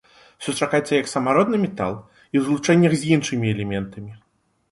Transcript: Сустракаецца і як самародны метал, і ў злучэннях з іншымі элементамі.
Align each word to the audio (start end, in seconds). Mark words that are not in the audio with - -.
Сустракаецца 0.45 0.93
і 0.93 0.95
як 1.01 1.09
самародны 1.15 1.59
метал, 1.65 1.93
і 2.23 2.35
ў 2.39 2.43
злучэннях 2.47 2.93
з 3.01 3.13
іншымі 3.17 3.45
элементамі. 3.55 4.11